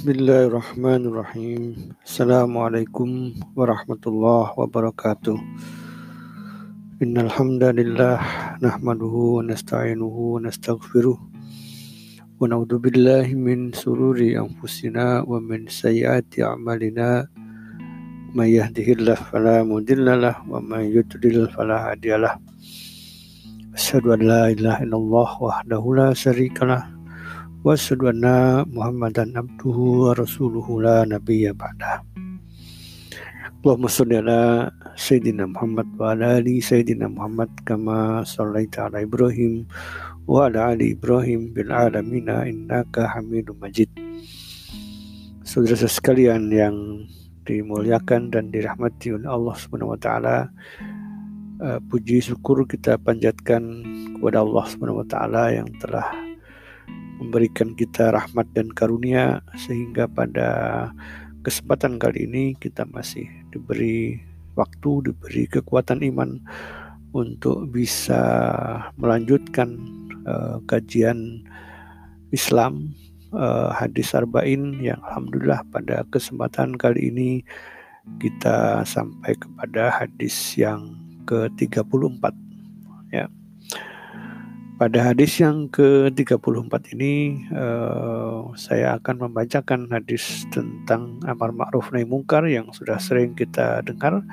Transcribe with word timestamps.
Bismillahirrahmanirrahim. 0.00 1.92
Assalamualaikum 2.00 3.36
warahmatullahi 3.52 4.56
wabarakatuh. 4.56 5.36
Innal 7.04 7.28
hamdalillah 7.28 8.16
nahmaduhu 8.64 9.36
wa 9.36 9.44
nasta'inuhu 9.44 10.40
wa 10.40 10.48
nastaghfiruh 10.48 11.20
wa 11.20 12.40
na'udzu 12.48 12.80
billahi 12.80 13.36
min 13.36 13.76
sururi 13.76 14.40
anfusina 14.40 15.20
wa 15.20 15.36
min 15.36 15.68
sayyiati 15.68 16.48
a'malina 16.48 17.28
may 18.32 18.56
yahdihillahu 18.56 19.20
fala 19.28 19.60
mudhillalah 19.68 20.48
wa 20.48 20.64
may 20.64 20.88
yudlil 20.88 21.44
fala 21.52 21.92
hadiyalah. 21.92 22.40
Asyhadu 23.76 24.16
an 24.16 24.24
la 24.24 24.48
ilaha 24.48 24.80
illallah 24.80 25.30
wahdahu 25.44 25.92
la 25.92 26.16
syarikalah 26.16 26.88
wa 27.60 27.76
asyhadu 27.76 28.08
anna 28.08 28.64
Muhammadan 28.64 29.36
abduhu 29.36 30.08
wa 30.08 30.16
rasuluhu 30.16 30.80
la 30.80 31.04
nabiyya 31.04 31.52
ba'da. 31.52 32.00
Allahumma 33.60 33.92
shalli 33.92 34.16
ala 34.16 34.72
sayyidina 34.96 35.44
Muhammad 35.44 35.84
wa 36.00 36.16
ala 36.16 36.40
ali 36.40 36.64
sayyidina 36.64 37.12
Muhammad 37.12 37.52
kama 37.68 38.24
shallaita 38.24 38.88
ala 38.88 39.04
Ibrahim 39.04 39.68
wa 40.24 40.48
ala 40.48 40.72
ali 40.72 40.96
Ibrahim 40.96 41.52
bil 41.52 41.68
alamin 41.68 42.32
innaka 42.48 43.04
Hamidum 43.12 43.60
Majid. 43.60 43.92
Saudara 45.44 45.84
sekalian 45.84 46.48
yang 46.48 47.04
dimuliakan 47.44 48.32
dan 48.32 48.48
dirahmati 48.48 49.12
oleh 49.12 49.28
Allah 49.28 49.52
Subhanahu 49.60 49.92
wa 49.92 50.00
taala, 50.00 50.48
uh, 51.60 51.76
puji 51.92 52.24
syukur 52.24 52.64
kita 52.64 52.96
panjatkan 52.96 53.84
kepada 54.16 54.40
Allah 54.40 54.64
Subhanahu 54.64 55.04
wa 55.04 55.08
taala 55.12 55.52
yang 55.52 55.68
telah 55.84 56.29
memberikan 57.20 57.76
kita 57.76 58.16
rahmat 58.16 58.48
dan 58.56 58.72
karunia 58.72 59.44
sehingga 59.60 60.08
pada 60.08 60.88
kesempatan 61.44 62.00
kali 62.00 62.24
ini 62.24 62.44
kita 62.56 62.88
masih 62.88 63.28
diberi 63.52 64.20
waktu, 64.56 65.12
diberi 65.12 65.44
kekuatan 65.48 66.00
iman 66.12 66.40
untuk 67.12 67.68
bisa 67.68 68.22
melanjutkan 68.96 69.76
uh, 70.24 70.58
kajian 70.64 71.44
Islam 72.32 72.94
uh, 73.34 73.74
hadis 73.74 74.14
arba'in 74.14 74.78
yang 74.80 74.98
alhamdulillah 75.10 75.62
pada 75.74 76.06
kesempatan 76.08 76.78
kali 76.78 77.10
ini 77.10 77.30
kita 78.22 78.82
sampai 78.86 79.36
kepada 79.36 79.92
hadis 79.92 80.56
yang 80.56 80.96
ke-34 81.28 82.24
ya. 83.14 83.26
Pada 84.80 85.12
hadis 85.12 85.36
yang 85.36 85.68
ke-34 85.68 86.96
ini 86.96 87.44
uh, 87.52 88.48
saya 88.56 88.96
akan 88.96 89.28
membacakan 89.28 89.92
hadis 89.92 90.48
tentang 90.48 91.20
amar 91.28 91.52
ma'ruf 91.52 91.92
nahi 91.92 92.08
mungkar 92.08 92.48
yang 92.48 92.72
sudah 92.72 92.96
sering 92.96 93.36
kita 93.36 93.84
dengar. 93.84 94.24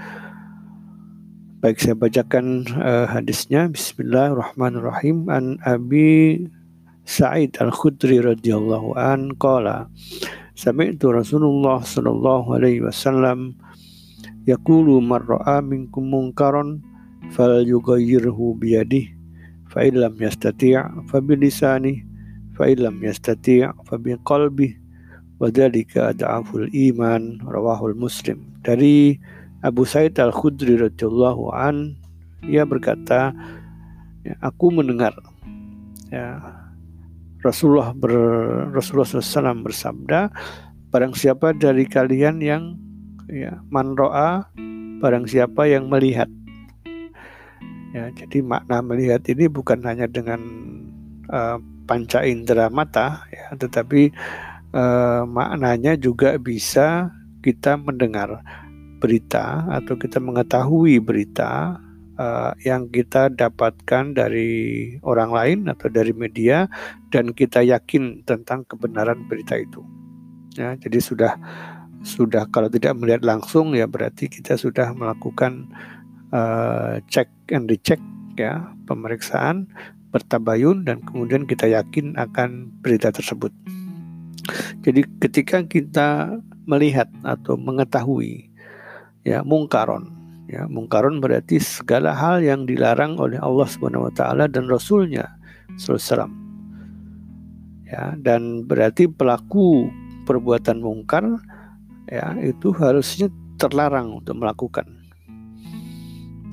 Baik 1.60 1.84
saya 1.84 2.00
bacakan 2.00 2.64
uh, 2.80 3.12
hadisnya. 3.12 3.68
Bismillahirrahmanirrahim. 3.68 5.28
An 5.28 5.60
Abi 5.68 6.48
Sa'id 7.04 7.60
Al-Khudri 7.60 8.24
radhiyallahu 8.24 8.96
an 8.96 9.36
qala 9.36 9.92
Sami'tu 10.56 11.12
Rasulullah 11.12 11.84
sallallahu 11.84 12.56
alaihi 12.56 12.88
wasallam 12.88 13.60
yaqulu 14.48 15.04
man 15.04 15.28
ra'a 15.28 15.60
minkum 15.60 16.08
munkaran 16.08 16.80
falyughayyirhu 17.36 18.56
biyadihi 18.64 19.17
fa 19.78 19.86
illam 19.86 20.18
yastati' 20.18 20.74
fa 21.06 21.22
bilisani 21.22 22.02
fa 22.58 22.66
illam 22.66 22.98
yastati' 22.98 23.62
fa 23.86 23.96
biqalbi 24.02 24.74
wa 25.38 25.54
dzalika 25.54 26.18
ad'aful 26.18 26.66
iman 26.66 27.38
rawahul 27.46 27.94
muslim 27.94 28.42
dari 28.66 29.22
Abu 29.62 29.86
Said 29.86 30.18
Al-Khudri 30.18 30.82
radhiyallahu 30.82 31.54
an 31.54 31.94
ia 32.42 32.66
berkata 32.66 33.38
ya, 34.26 34.34
aku 34.42 34.74
mendengar 34.74 35.14
ya 36.10 36.42
Rasulullah 37.46 37.94
ber, 37.94 38.18
Rasulullah 38.74 39.22
SAW 39.22 39.62
bersabda 39.62 40.34
barang 40.90 41.14
siapa 41.14 41.54
dari 41.54 41.86
kalian 41.86 42.42
yang 42.42 42.82
ya 43.30 43.62
manroa 43.70 44.50
barang 45.06 45.30
siapa 45.30 45.70
yang 45.70 45.86
melihat 45.86 46.26
Ya, 47.96 48.12
jadi 48.12 48.44
makna 48.44 48.84
melihat 48.84 49.24
ini 49.32 49.48
bukan 49.48 49.80
hanya 49.88 50.12
dengan 50.12 50.40
uh, 51.32 51.58
panca 51.88 52.28
indera 52.28 52.68
mata, 52.68 53.24
ya, 53.32 53.56
tetapi 53.56 54.12
uh, 54.76 55.24
maknanya 55.24 55.96
juga 55.96 56.36
bisa 56.36 57.10
kita 57.40 57.80
mendengar 57.80 58.44
berita 59.00 59.64
atau 59.72 59.96
kita 59.96 60.20
mengetahui 60.20 61.00
berita 61.00 61.80
uh, 62.20 62.52
yang 62.66 62.90
kita 62.90 63.30
dapatkan 63.32 64.18
dari 64.18 64.94
orang 65.06 65.32
lain 65.32 65.60
atau 65.72 65.88
dari 65.88 66.12
media 66.12 66.68
dan 67.14 67.32
kita 67.32 67.64
yakin 67.64 68.26
tentang 68.28 68.66
kebenaran 68.68 69.24
berita 69.30 69.56
itu. 69.56 69.86
Ya, 70.58 70.74
jadi 70.76 70.98
sudah 70.98 71.34
sudah 72.02 72.50
kalau 72.50 72.70
tidak 72.70 72.98
melihat 72.98 73.26
langsung 73.26 73.74
ya 73.74 73.86
berarti 73.90 74.30
kita 74.30 74.58
sudah 74.58 74.94
melakukan 74.94 75.70
uh, 76.32 77.00
cek 77.08 77.30
and 77.54 77.70
recheck 77.70 78.02
ya 78.38 78.72
pemeriksaan 78.86 79.68
bertabayun 80.12 80.88
dan 80.88 81.04
kemudian 81.04 81.44
kita 81.44 81.68
yakin 81.68 82.16
akan 82.16 82.72
berita 82.80 83.12
tersebut. 83.12 83.52
Jadi 84.88 85.04
ketika 85.20 85.60
kita 85.68 86.40
melihat 86.64 87.12
atau 87.28 87.60
mengetahui 87.60 88.48
ya 89.28 89.44
mungkaron 89.44 90.08
ya 90.48 90.64
mungkaron 90.72 91.20
berarti 91.20 91.60
segala 91.60 92.16
hal 92.16 92.40
yang 92.40 92.64
dilarang 92.64 93.20
oleh 93.20 93.36
Allah 93.44 93.68
Subhanahu 93.68 94.08
wa 94.08 94.14
taala 94.16 94.48
dan 94.48 94.72
rasulnya 94.72 95.28
sallallahu 95.76 96.32
ya 97.88 98.16
dan 98.20 98.64
berarti 98.64 99.12
pelaku 99.12 99.92
perbuatan 100.24 100.80
mungkar 100.80 101.24
ya 102.08 102.36
itu 102.40 102.72
harusnya 102.76 103.28
terlarang 103.60 104.24
untuk 104.24 104.40
melakukan 104.40 104.97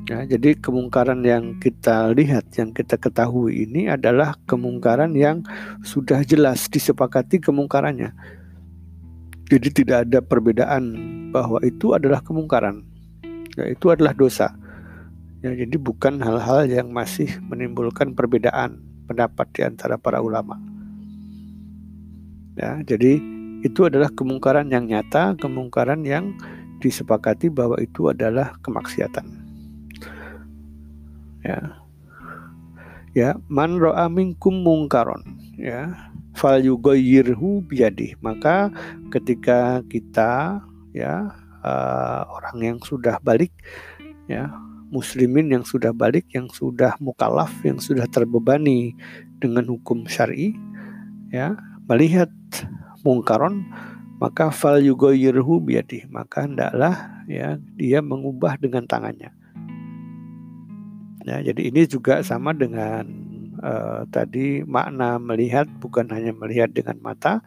Ya, 0.04 0.20
jadi 0.28 0.52
kemungkaran 0.60 1.24
yang 1.24 1.56
kita 1.56 2.12
lihat, 2.12 2.52
yang 2.60 2.76
kita 2.76 3.00
ketahui 3.00 3.64
ini 3.64 3.88
adalah 3.88 4.36
kemungkaran 4.44 5.16
yang 5.16 5.40
sudah 5.80 6.20
jelas 6.28 6.68
disepakati 6.68 7.40
kemungkarannya. 7.40 8.12
Jadi 9.48 9.68
tidak 9.72 10.04
ada 10.04 10.20
perbedaan 10.20 10.92
bahwa 11.32 11.56
itu 11.64 11.96
adalah 11.96 12.20
kemungkaran, 12.20 12.84
ya, 13.56 13.64
itu 13.64 13.88
adalah 13.88 14.12
dosa. 14.12 14.52
Ya, 15.40 15.56
jadi 15.56 15.80
bukan 15.80 16.20
hal-hal 16.20 16.68
yang 16.68 16.92
masih 16.92 17.40
menimbulkan 17.40 18.12
perbedaan 18.12 18.84
pendapat 19.08 19.48
di 19.56 19.60
antara 19.64 19.96
para 19.96 20.20
ulama. 20.20 20.60
Ya, 22.60 22.76
jadi 22.84 23.24
itu 23.64 23.88
adalah 23.88 24.12
kemungkaran 24.12 24.68
yang 24.68 24.84
nyata, 24.84 25.32
kemungkaran 25.40 26.04
yang 26.04 26.36
disepakati 26.84 27.48
bahwa 27.48 27.80
itu 27.80 28.12
adalah 28.12 28.52
kemaksiatan 28.60 29.43
ya. 31.44 31.60
Ya 33.14 33.38
man 33.46 33.78
ro'a 33.78 34.10
minkum 34.10 34.64
mungkaron. 34.64 35.22
Ya. 35.54 36.10
Fal 36.34 36.58
yughayyirhu 36.66 37.62
biyadih. 37.70 38.18
Maka 38.18 38.74
ketika 39.14 39.86
kita 39.86 40.58
ya 40.90 41.30
uh, 41.62 42.22
orang 42.26 42.58
yang 42.58 42.78
sudah 42.82 43.22
balik 43.22 43.54
ya 44.26 44.50
muslimin 44.90 45.54
yang 45.54 45.62
sudah 45.62 45.94
balik 45.94 46.26
yang 46.34 46.50
sudah 46.50 46.98
mukallaf 46.98 47.54
yang 47.62 47.78
sudah 47.78 48.06
terbebani 48.10 48.94
dengan 49.38 49.66
hukum 49.70 50.06
syar'i 50.10 50.54
ya 51.30 51.54
melihat 51.86 52.30
mungkaron 53.06 53.62
maka 54.18 54.50
fal 54.50 54.82
yughayyirhu 54.82 55.62
biyadih. 55.62 56.10
Maka 56.10 56.50
hendaklah 56.50 57.22
ya 57.30 57.62
dia 57.78 58.02
mengubah 58.02 58.58
dengan 58.58 58.90
tangannya 58.90 59.43
Ya, 61.24 61.40
jadi 61.40 61.72
ini 61.72 61.88
juga 61.88 62.20
sama 62.20 62.52
dengan 62.52 63.08
uh, 63.64 64.04
tadi 64.12 64.60
makna 64.68 65.16
melihat 65.16 65.64
bukan 65.80 66.04
hanya 66.12 66.36
melihat 66.36 66.68
dengan 66.76 67.00
mata, 67.00 67.40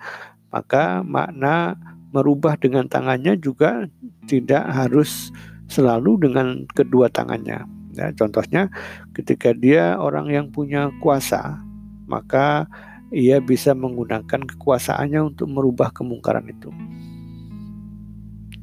maka 0.49 1.05
makna 1.05 1.77
merubah 2.09 2.57
dengan 2.57 2.89
tangannya 2.89 3.37
juga 3.37 3.85
tidak 4.25 4.65
harus 4.65 5.29
selalu 5.69 6.25
dengan 6.25 6.65
kedua 6.73 7.11
tangannya. 7.13 7.69
Ya, 7.93 8.09
contohnya 8.17 8.73
ketika 9.13 9.53
dia 9.53 9.97
orang 10.01 10.33
yang 10.33 10.49
punya 10.49 10.89
kuasa, 10.97 11.61
maka 12.09 12.65
ia 13.13 13.37
bisa 13.37 13.77
menggunakan 13.77 14.41
kekuasaannya 14.41 15.21
untuk 15.33 15.47
merubah 15.53 15.93
kemungkaran 15.93 16.49
itu. 16.49 16.73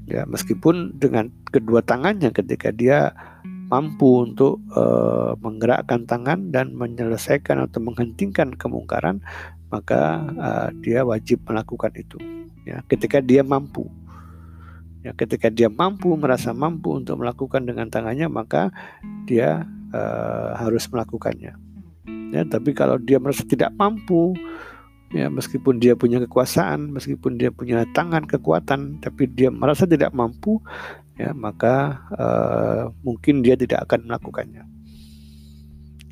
Ya, 0.05 0.29
meskipun 0.29 1.01
dengan 1.01 1.33
kedua 1.49 1.81
tangannya 1.81 2.29
ketika 2.29 2.69
dia 2.69 3.17
mampu 3.75 4.23
untuk 4.23 4.63
uh, 4.79 5.35
menggerakkan 5.43 6.07
tangan 6.07 6.55
dan 6.55 6.79
menyelesaikan 6.79 7.67
atau 7.67 7.83
menghentikan 7.83 8.55
kemungkaran, 8.55 9.19
maka 9.75 10.23
uh, 10.39 10.69
dia 10.79 11.03
wajib 11.03 11.43
melakukan 11.51 11.91
itu. 11.99 12.23
ya 12.65 12.81
ketika 12.89 13.21
dia 13.21 13.45
mampu 13.45 13.85
ya 15.05 15.13
ketika 15.13 15.53
dia 15.53 15.69
mampu 15.69 16.17
merasa 16.17 16.57
mampu 16.57 16.97
untuk 16.97 17.21
melakukan 17.21 17.69
dengan 17.69 17.93
tangannya 17.93 18.25
maka 18.33 18.73
dia 19.29 19.69
uh, 19.93 20.57
harus 20.57 20.89
melakukannya 20.89 21.53
ya 22.33 22.43
tapi 22.49 22.73
kalau 22.73 22.97
dia 22.97 23.21
merasa 23.21 23.45
tidak 23.45 23.69
mampu 23.77 24.33
ya 25.13 25.29
meskipun 25.29 25.77
dia 25.77 25.93
punya 25.93 26.25
kekuasaan 26.25 26.89
meskipun 26.91 27.37
dia 27.37 27.53
punya 27.53 27.85
tangan 27.93 28.25
kekuatan 28.25 28.99
tapi 29.05 29.29
dia 29.29 29.53
merasa 29.53 29.85
tidak 29.85 30.11
mampu 30.17 30.59
ya 31.15 31.31
maka 31.35 32.05
uh, 32.15 32.91
mungkin 33.07 33.43
dia 33.43 33.55
tidak 33.55 33.87
akan 33.87 34.11
melakukannya. 34.11 34.65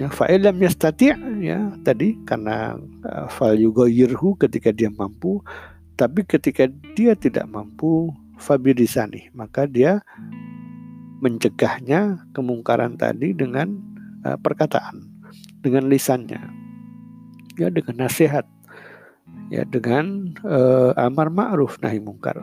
Ya 0.00 0.08
fa'ilam 0.08 0.56
yastati 0.58 1.12
ya 1.44 1.75
tadi 1.84 2.19
karena 2.25 2.78
uh, 3.06 3.26
fal 3.28 3.54
yughayirhu 3.54 4.34
ketika 4.40 4.72
dia 4.72 4.88
mampu 4.88 5.44
tapi 5.94 6.25
ketika 6.25 6.66
dia 6.96 7.12
tidak 7.14 7.44
mampu 7.46 8.10
fabilisani 8.40 9.28
maka 9.37 9.69
dia 9.69 10.00
mencegahnya 11.22 12.26
kemungkaran 12.34 12.98
tadi 12.98 13.31
dengan 13.31 13.78
uh, 14.26 14.34
perkataan 14.40 15.06
dengan 15.62 15.87
lisannya. 15.87 16.43
Ya 17.56 17.70
dengan 17.70 18.08
nasihat. 18.08 18.44
Ya 19.52 19.62
dengan 19.69 20.34
uh, 20.43 20.96
amar 20.98 21.31
ma'ruf 21.31 21.78
nahi 21.78 22.02
mungkar. 22.02 22.37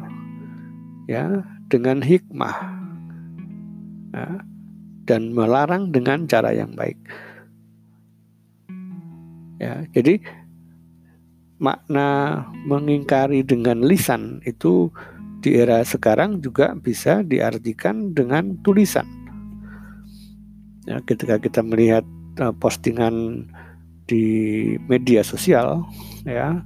Ya 1.10 1.44
dengan 1.70 2.02
hikmah 2.02 2.58
ya, 4.14 4.42
dan 5.06 5.32
melarang 5.32 5.94
dengan 5.94 6.26
cara 6.26 6.52
yang 6.52 6.74
baik. 6.74 6.98
Ya 9.62 9.86
jadi 9.94 10.20
makna 11.60 12.42
mengingkari 12.66 13.44
dengan 13.44 13.84
lisan 13.84 14.40
itu 14.48 14.90
di 15.40 15.56
era 15.56 15.80
sekarang 15.84 16.44
juga 16.44 16.76
bisa 16.76 17.24
diartikan 17.24 18.12
dengan 18.12 18.60
tulisan. 18.66 19.08
Ya 20.88 21.00
ketika 21.06 21.38
kita 21.38 21.62
melihat 21.62 22.04
uh, 22.42 22.56
postingan 22.56 23.46
di 24.10 24.26
media 24.90 25.22
sosial 25.22 25.86
ya 26.26 26.66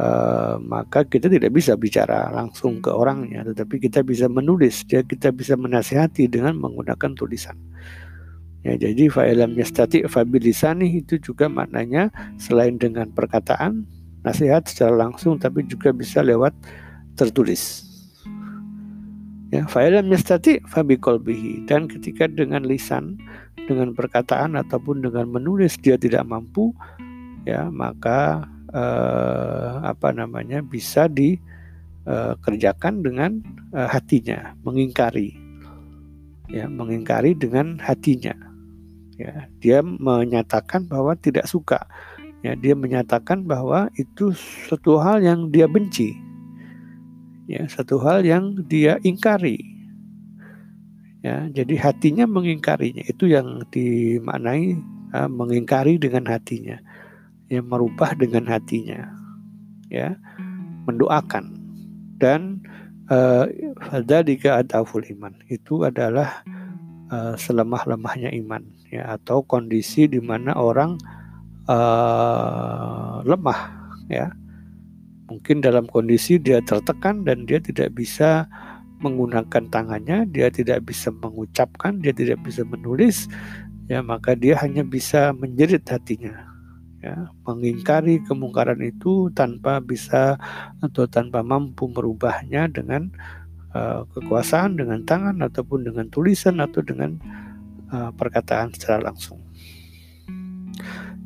Uh, 0.00 0.56
maka 0.64 1.04
kita 1.04 1.28
tidak 1.28 1.52
bisa 1.52 1.76
bicara 1.76 2.32
langsung 2.32 2.80
ke 2.80 2.88
orangnya, 2.88 3.44
tetapi 3.52 3.76
kita 3.84 4.00
bisa 4.00 4.32
menulis, 4.32 4.80
ya 4.88 5.04
kita 5.04 5.28
bisa 5.28 5.60
menasihati 5.60 6.24
dengan 6.24 6.56
menggunakan 6.56 7.12
tulisan. 7.12 7.52
Ya, 8.64 8.80
jadi 8.80 9.12
fa'ilam 9.12 9.52
yastati 9.60 10.08
fabilisani 10.08 11.04
itu 11.04 11.20
juga 11.20 11.52
maknanya 11.52 12.08
selain 12.40 12.80
dengan 12.80 13.12
perkataan, 13.12 13.84
nasihat 14.24 14.64
secara 14.64 14.96
langsung, 14.96 15.36
tapi 15.36 15.68
juga 15.68 15.92
bisa 15.92 16.24
lewat 16.24 16.56
tertulis. 17.20 17.84
Ya, 19.52 19.68
fa'ilam 19.68 20.08
yastati 20.08 20.64
fabiqolbihi 20.64 21.68
dan 21.68 21.92
ketika 21.92 22.24
dengan 22.24 22.64
lisan, 22.64 23.20
dengan 23.68 23.92
perkataan 23.92 24.56
ataupun 24.56 25.04
dengan 25.04 25.28
menulis 25.28 25.76
dia 25.76 26.00
tidak 26.00 26.24
mampu, 26.24 26.72
ya 27.44 27.68
maka 27.68 28.48
eh, 28.70 29.70
apa 29.82 30.14
namanya 30.14 30.62
bisa 30.62 31.10
dikerjakan 31.10 32.94
eh, 32.98 33.02
dengan 33.02 33.30
eh, 33.74 33.88
hatinya, 33.90 34.54
mengingkari, 34.62 35.34
ya, 36.50 36.70
mengingkari 36.70 37.34
dengan 37.34 37.78
hatinya. 37.82 38.34
Ya, 39.20 39.52
dia 39.60 39.84
menyatakan 39.84 40.88
bahwa 40.88 41.12
tidak 41.18 41.44
suka. 41.44 41.84
Ya, 42.40 42.56
dia 42.56 42.72
menyatakan 42.72 43.44
bahwa 43.44 43.92
itu 44.00 44.32
satu 44.64 44.96
hal 44.96 45.20
yang 45.20 45.52
dia 45.52 45.68
benci. 45.68 46.16
Ya, 47.44 47.68
satu 47.68 48.00
hal 48.00 48.24
yang 48.24 48.56
dia 48.64 48.96
ingkari. 49.04 49.60
Ya, 51.20 51.52
jadi 51.52 51.76
hatinya 51.76 52.24
mengingkarinya 52.24 53.04
itu 53.04 53.28
yang 53.28 53.60
dimaknai 53.68 54.80
uh, 55.12 55.28
mengingkari 55.28 56.00
dengan 56.00 56.24
hatinya 56.24 56.80
yang 57.50 57.66
merubah 57.66 58.14
dengan 58.14 58.46
hatinya 58.46 59.10
ya 59.90 60.14
mendoakan. 60.86 61.58
Dan 62.20 62.62
fadzalika 63.90 64.62
uh, 64.62 64.86
iman 64.86 65.34
itu 65.50 65.82
adalah 65.82 66.46
uh, 67.10 67.34
selemah-lemahnya 67.34 68.30
iman 68.44 68.62
ya 68.92 69.18
atau 69.18 69.42
kondisi 69.42 70.06
di 70.06 70.22
mana 70.22 70.54
orang 70.54 70.94
uh, 71.66 73.20
lemah 73.26 73.60
ya. 74.06 74.30
Mungkin 75.30 75.62
dalam 75.62 75.86
kondisi 75.86 76.42
dia 76.42 76.58
tertekan 76.62 77.22
dan 77.22 77.46
dia 77.46 77.62
tidak 77.62 77.94
bisa 77.94 78.50
menggunakan 79.00 79.64
tangannya 79.72 80.28
dia 80.28 80.52
tidak 80.52 80.84
bisa 80.84 81.08
mengucapkan 81.08 82.02
dia 82.04 82.12
tidak 82.12 82.36
bisa 82.44 82.62
menulis 82.68 83.30
ya 83.88 84.04
maka 84.04 84.36
dia 84.36 84.60
hanya 84.60 84.84
bisa 84.84 85.32
menjerit 85.32 85.82
hatinya 85.88 86.49
ya, 87.00 87.32
mengingkari 87.48 88.20
kemungkaran 88.28 88.80
itu 88.84 89.32
tanpa 89.32 89.80
bisa 89.80 90.36
atau 90.84 91.08
tanpa 91.08 91.40
mampu 91.40 91.88
merubahnya 91.88 92.68
dengan 92.68 93.08
uh, 93.72 94.04
kekuasaan, 94.12 94.76
dengan 94.76 95.02
tangan 95.08 95.40
ataupun 95.40 95.88
dengan 95.88 96.06
tulisan 96.12 96.60
atau 96.60 96.84
dengan 96.84 97.16
uh, 97.90 98.12
perkataan 98.14 98.72
secara 98.76 99.00
langsung. 99.10 99.40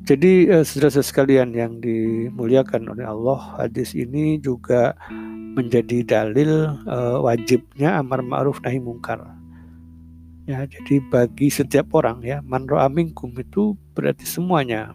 Jadi 0.05 0.53
uh, 0.53 0.63
saudara 0.63 1.03
sekalian 1.03 1.57
yang 1.57 1.83
dimuliakan 1.83 2.95
oleh 2.95 3.05
Allah, 3.09 3.59
hadis 3.59 3.97
ini 3.97 4.39
juga 4.39 4.95
menjadi 5.55 6.03
dalil 6.03 6.83
uh, 6.87 7.23
wajibnya 7.23 7.99
amar 7.99 8.23
ma'ruf 8.23 8.63
nahi 8.63 8.79
mungkar. 8.79 9.23
Ya, 10.45 10.69
jadi 10.69 11.01
bagi 11.09 11.49
setiap 11.49 11.97
orang 11.97 12.21
ya, 12.21 12.45
man 12.45 12.69
minkum 12.93 13.33
itu 13.33 13.81
berarti 13.97 14.29
semuanya 14.29 14.93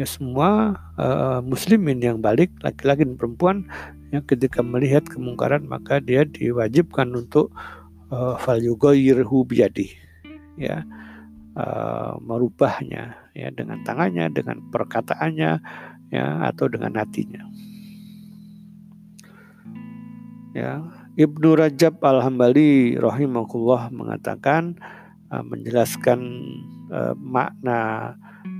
ya 0.00 0.08
semua 0.08 0.80
uh, 0.96 1.44
muslimin 1.44 2.00
yang 2.00 2.24
balik 2.24 2.48
laki-laki 2.64 3.04
dan 3.04 3.20
perempuan 3.20 3.68
yang 4.08 4.24
ketika 4.24 4.64
melihat 4.64 5.04
kemungkaran 5.04 5.68
maka 5.68 6.00
dia 6.00 6.24
diwajibkan 6.24 7.12
untuk 7.12 7.52
uh, 8.08 8.40
fal 8.40 8.56
yughayirhu 8.56 9.44
biyadi 9.44 9.92
ya 10.56 10.88
uh, 11.52 12.16
merubahnya 12.24 13.12
ya 13.36 13.52
dengan 13.52 13.84
tangannya 13.84 14.32
dengan 14.32 14.64
perkataannya 14.72 15.60
ya 16.10 16.26
atau 16.48 16.66
dengan 16.66 16.96
hatinya. 16.96 17.44
Ya 20.50 20.82
Ibnu 21.14 21.54
Rajab 21.54 22.02
Al-Hambali 22.02 22.98
rahimahullah 22.98 23.92
mengatakan 23.94 24.80
uh, 25.30 25.44
menjelaskan 25.46 26.20
uh, 26.90 27.14
makna 27.14 28.16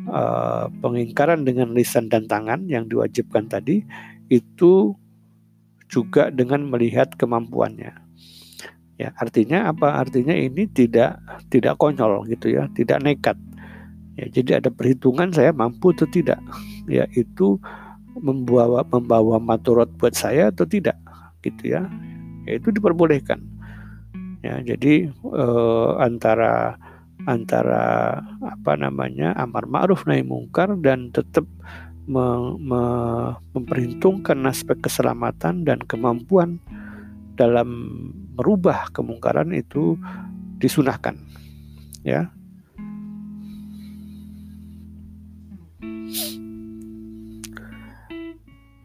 uh, 0.09 0.71
pengingkaran 0.81 1.45
dengan 1.45 1.75
lisan 1.77 2.09
dan 2.09 2.25
tangan 2.31 2.65
yang 2.71 2.89
diwajibkan 2.89 3.51
tadi 3.51 3.85
itu 4.33 4.95
juga 5.91 6.31
dengan 6.31 6.65
melihat 6.71 7.13
kemampuannya. 7.19 7.93
Ya, 9.01 9.17
artinya 9.17 9.73
apa? 9.73 9.97
Artinya 9.97 10.37
ini 10.37 10.69
tidak 10.71 11.19
tidak 11.49 11.81
konyol 11.81 12.29
gitu 12.29 12.53
ya, 12.53 12.69
tidak 12.77 13.01
nekat. 13.01 13.37
Ya, 14.21 14.29
jadi 14.29 14.61
ada 14.61 14.69
perhitungan 14.69 15.33
saya 15.33 15.51
mampu 15.51 15.97
atau 15.97 16.05
tidak. 16.13 16.39
Ya, 16.85 17.09
itu 17.17 17.57
membawa 18.21 18.85
membawa 18.85 19.41
maturot 19.41 19.89
buat 19.97 20.13
saya 20.13 20.53
atau 20.53 20.69
tidak 20.69 21.01
gitu 21.41 21.73
ya. 21.73 21.89
ya 22.45 22.61
itu 22.61 22.69
diperbolehkan. 22.69 23.41
Ya, 24.41 24.61
jadi 24.65 25.09
eh, 25.13 25.91
antara 26.01 26.77
antara 27.29 28.21
apa 28.41 28.73
namanya 28.77 29.37
amar 29.37 29.69
ma'ruf 29.69 30.05
nahi 30.09 30.25
mungkar 30.25 30.77
dan 30.81 31.13
tetap 31.13 31.45
me, 32.09 32.57
me, 32.59 32.83
memperhitungkan 33.55 34.43
aspek 34.49 34.79
keselamatan 34.83 35.63
dan 35.63 35.79
kemampuan 35.85 36.59
dalam 37.39 37.69
merubah 38.37 38.93
kemungkaran 38.93 39.53
itu 39.57 39.97
disunahkan 40.61 41.17
ya. 42.05 42.29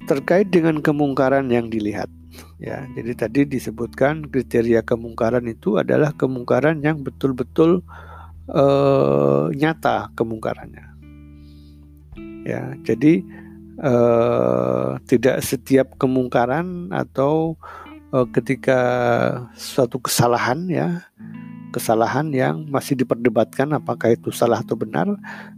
Terkait 0.06 0.54
dengan 0.54 0.86
kemungkaran 0.86 1.50
yang 1.50 1.74
dilihat 1.74 2.14
ya. 2.62 2.86
Jadi 2.94 3.12
tadi 3.18 3.42
disebutkan 3.58 4.30
kriteria 4.30 4.86
kemungkaran 4.86 5.46
itu 5.50 5.82
adalah 5.82 6.14
kemungkaran 6.14 6.80
yang 6.86 7.02
betul-betul 7.02 7.82
uh, 8.50 9.50
nyata 9.54 10.14
kemungkarannya. 10.14 10.86
Ya, 12.46 12.78
jadi 12.86 13.26
uh, 13.82 15.02
tidak 15.10 15.42
setiap 15.42 15.98
kemungkaran 15.98 16.94
atau 16.94 17.58
uh, 18.14 18.28
ketika 18.32 18.80
suatu 19.58 20.00
kesalahan 20.00 20.70
ya 20.70 21.04
kesalahan 21.76 22.32
yang 22.32 22.64
masih 22.72 22.96
diperdebatkan 22.96 23.76
apakah 23.76 24.16
itu 24.16 24.32
salah 24.32 24.64
atau 24.64 24.80
benar 24.80 25.12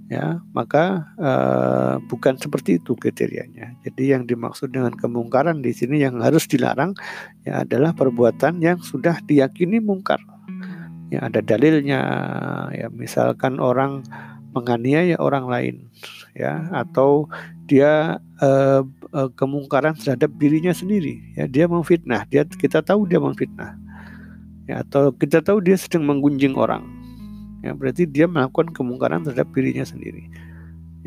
ya 0.09 0.41
maka 0.49 1.05
uh, 1.21 2.01
bukan 2.09 2.41
seperti 2.41 2.81
itu 2.81 2.97
kriterianya 2.97 3.77
jadi 3.85 4.17
yang 4.17 4.25
dimaksud 4.25 4.73
dengan 4.73 4.97
kemungkaran 4.97 5.61
di 5.61 5.69
sini 5.77 6.01
yang 6.01 6.17
harus 6.17 6.49
dilarang 6.49 6.97
ya 7.45 7.61
adalah 7.61 7.93
perbuatan 7.93 8.65
yang 8.65 8.81
sudah 8.81 9.21
diyakini 9.29 9.77
mungkar 9.77 10.17
ya 11.11 11.27
ada 11.27 11.39
dalilnya. 11.39 12.01
Ya 12.75 12.87
misalkan 12.91 13.59
orang 13.59 14.03
menganiaya 14.55 15.19
orang 15.21 15.45
lain 15.45 15.75
ya 16.33 16.65
atau 16.73 17.29
dia 17.67 18.17
uh, 18.41 18.81
uh, 19.13 19.29
kemungkaran 19.35 19.93
terhadap 19.97 20.31
dirinya 20.39 20.71
sendiri. 20.71 21.19
Ya 21.35 21.45
dia 21.45 21.65
memfitnah. 21.67 22.25
Dia 22.31 22.47
kita 22.47 22.83
tahu 22.83 23.07
dia 23.07 23.19
memfitnah. 23.19 23.75
Ya 24.67 24.83
atau 24.83 25.15
kita 25.15 25.39
tahu 25.43 25.63
dia 25.63 25.79
sedang 25.79 26.07
menggunjing 26.07 26.55
orang. 26.55 26.83
Ya 27.63 27.73
berarti 27.73 28.07
dia 28.07 28.29
melakukan 28.29 28.71
kemungkaran 28.71 29.23
terhadap 29.23 29.49
dirinya 29.51 29.83
sendiri. 29.83 30.27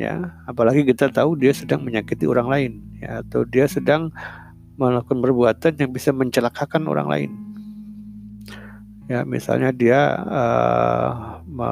Ya 0.00 0.32
apalagi 0.48 0.84
kita 0.84 1.12
tahu 1.12 1.36
dia 1.36 1.52
sedang 1.52 1.84
menyakiti 1.84 2.24
orang 2.24 2.48
lain. 2.48 2.72
Ya 3.00 3.20
atau 3.24 3.44
dia 3.44 3.68
sedang 3.68 4.12
melakukan 4.80 5.20
perbuatan 5.20 5.76
yang 5.76 5.92
bisa 5.92 6.08
mencelakakan 6.08 6.88
orang 6.88 7.08
lain 7.08 7.49
ya 9.10 9.26
misalnya 9.26 9.74
dia 9.74 10.22
uh, 10.22 11.42
me, 11.50 11.70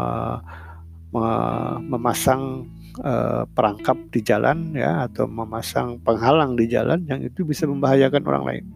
me, 1.15 1.27
memasang 1.87 2.67
uh, 2.99 3.47
perangkap 3.55 3.95
di 4.11 4.19
jalan 4.27 4.75
ya 4.75 5.07
atau 5.07 5.31
memasang 5.31 6.03
penghalang 6.03 6.59
di 6.59 6.67
jalan 6.67 7.07
yang 7.07 7.23
itu 7.23 7.47
bisa 7.47 7.63
membahayakan 7.71 8.27
orang 8.27 8.45
lain 8.45 8.67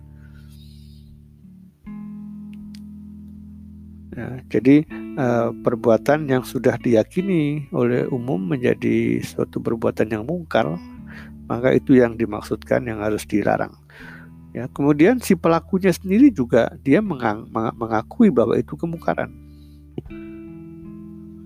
Ya, 4.13 4.45
jadi 4.53 4.85
uh, 5.17 5.57
perbuatan 5.65 6.29
yang 6.29 6.45
sudah 6.45 6.77
diyakini 6.77 7.73
oleh 7.73 8.05
umum 8.13 8.45
menjadi 8.45 9.25
suatu 9.25 9.57
perbuatan 9.57 10.13
yang 10.13 10.29
mungkar, 10.29 10.69
maka 11.49 11.73
itu 11.73 11.97
yang 11.97 12.21
dimaksudkan 12.21 12.85
yang 12.85 13.01
harus 13.01 13.25
dilarang. 13.25 13.73
Ya, 14.53 14.69
kemudian 14.69 15.17
si 15.17 15.33
pelakunya 15.33 15.89
sendiri 15.97 16.29
juga 16.29 16.77
dia 16.85 17.01
mengang, 17.01 17.49
mengakui 17.53 18.29
bahwa 18.29 18.53
itu 18.53 18.77
kemungkaran. 18.77 19.33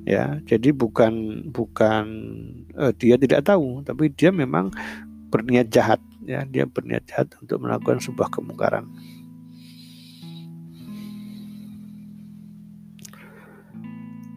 Ya, 0.03 0.43
jadi 0.43 0.75
bukan 0.75 1.47
bukan 1.55 2.05
uh, 2.75 2.91
dia 2.95 3.15
tidak 3.15 3.47
tahu, 3.47 3.87
tapi 3.87 4.11
dia 4.11 4.35
memang 4.35 4.75
berniat 5.31 5.71
jahat. 5.71 6.03
Ya, 6.27 6.43
dia 6.43 6.67
berniat 6.67 7.07
jahat 7.07 7.31
untuk 7.39 7.63
melakukan 7.63 8.03
sebuah 8.03 8.27
kemungkaran. 8.35 8.91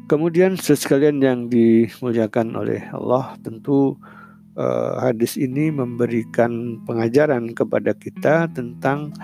Kemudian 0.09 0.57
sekalian 0.57 1.21
yang 1.21 1.39
dimuliakan 1.53 2.57
oleh 2.57 2.81
Allah 2.89 3.37
tentu 3.45 3.97
uh, 4.59 4.99
hadis 4.99 5.39
ini 5.39 5.71
memberikan 5.71 6.83
pengajaran 6.83 7.55
kepada 7.55 7.95
kita 7.95 8.51
tentang 8.51 9.15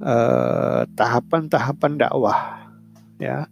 eh, 0.00 0.82
tahapan-tahapan 0.96 1.92
uh, 1.94 1.98
dakwah 2.00 2.40
ya. 3.20 3.44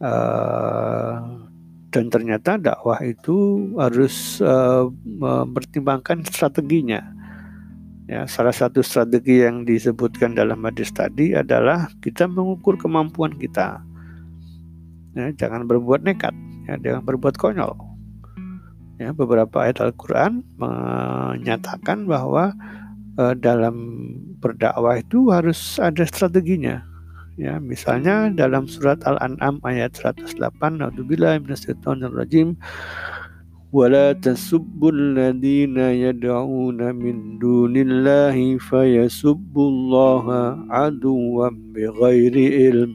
Uh, 0.00 1.46
dan 1.90 2.06
ternyata 2.08 2.56
dakwah 2.58 2.98
itu 3.02 3.68
harus 3.78 4.38
uh, 4.42 4.90
mempertimbangkan 5.04 6.26
strateginya 6.26 7.02
ya. 8.10 8.26
Salah 8.26 8.54
satu 8.54 8.82
strategi 8.82 9.46
yang 9.46 9.62
disebutkan 9.62 10.34
dalam 10.34 10.62
hadis 10.66 10.90
tadi 10.90 11.34
adalah 11.34 11.90
kita 12.02 12.26
mengukur 12.26 12.78
kemampuan 12.78 13.34
kita 13.38 13.82
ya, 15.14 15.30
jangan 15.34 15.66
berbuat 15.66 16.06
nekat 16.06 16.34
ya, 16.70 16.78
jangan 16.78 17.02
berbuat 17.06 17.34
konyol 17.38 17.89
ya 19.01 19.11
beberapa 19.11 19.67
ayat 19.67 19.83
Al-Quran 19.83 20.43
menyatakan 20.55 22.07
bahwa 22.07 22.55
eh, 23.19 23.35
dalam 23.35 23.75
berdakwah 24.39 24.99
itu 24.99 25.31
harus 25.31 25.77
ada 25.81 26.07
strateginya 26.07 26.85
ya 27.35 27.59
misalnya 27.59 28.31
dalam 28.31 28.67
surat 28.67 29.03
Al-An'am 29.03 29.59
ayat 29.67 29.95
108 29.99 30.39
Naudzubillah 30.79 31.39
rajim 32.15 32.55
ولا 33.75 34.15
تسبوا 34.15 34.91
الذين 34.91 35.75
يدعون 35.77 36.79
من 36.95 37.15
دون 37.43 37.75
الله 37.75 38.57
فيسبوا 38.57 39.67
الله 39.67 40.25
عدوا 40.71 41.47
بغير 41.75 42.35
علم 42.55 42.91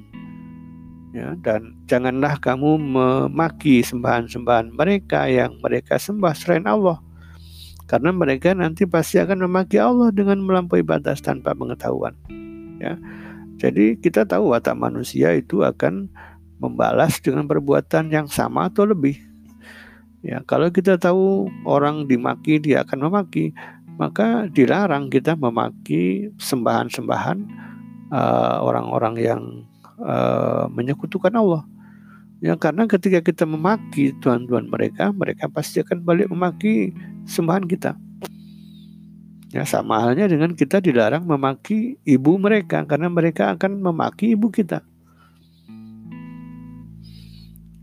ya 1.15 1.31
dan 1.39 1.79
janganlah 1.87 2.35
kamu 2.43 2.75
memaki 2.75 3.79
sembahan-sembahan 3.79 4.75
mereka 4.75 5.31
yang 5.31 5.55
mereka 5.63 5.95
sembah 5.95 6.35
selain 6.35 6.67
Allah. 6.67 6.99
Karena 7.85 8.09
mereka 8.11 8.51
nanti 8.51 8.83
pasti 8.83 9.21
akan 9.21 9.45
memaki 9.47 9.79
Allah 9.79 10.09
dengan 10.11 10.41
melampaui 10.43 10.83
batas 10.83 11.23
tanpa 11.23 11.55
pengetahuan 11.55 12.17
ya. 12.83 12.99
Jadi 13.55 13.95
kita 13.95 14.27
tahu 14.27 14.51
watak 14.51 14.75
manusia 14.75 15.31
itu 15.31 15.63
akan 15.63 16.11
membalas 16.59 17.23
dengan 17.23 17.47
perbuatan 17.47 18.11
yang 18.11 18.27
sama 18.27 18.67
atau 18.67 18.83
lebih 18.83 19.15
ya. 20.19 20.43
Kalau 20.43 20.67
kita 20.73 20.99
tahu 20.99 21.47
orang 21.63 22.09
dimaki 22.11 22.59
dia 22.59 22.83
akan 22.83 23.07
memaki 23.07 23.55
maka 23.95 24.51
dilarang 24.51 25.07
kita 25.07 25.39
memaki 25.39 26.27
sembahan-sembahan 26.35 27.37
uh, 28.11 28.59
orang-orang 28.59 29.15
yang 29.15 29.41
uh, 29.99 30.67
menyekutukan 30.71 31.31
Allah. 31.35 31.63
Ya 32.43 32.53
karena 32.59 32.85
ketika 32.85 33.23
kita 33.23 33.47
memaki 33.47 34.11
tuhan-tuhan 34.19 34.67
mereka, 34.67 35.09
mereka 35.15 35.47
pasti 35.47 35.81
akan 35.81 36.03
balik 36.03 36.27
memaki 36.27 36.91
sembahan 37.25 37.65
kita. 37.65 37.95
Ya 39.55 39.63
sama 39.63 40.03
halnya 40.03 40.27
dengan 40.27 40.51
kita 40.51 40.83
dilarang 40.83 41.23
memaki 41.23 41.95
ibu 42.03 42.35
mereka 42.35 42.83
karena 42.83 43.07
mereka 43.07 43.55
akan 43.55 43.79
memaki 43.79 44.35
ibu 44.35 44.51
kita. 44.51 44.83